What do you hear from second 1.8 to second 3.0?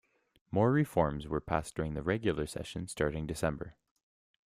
the regular session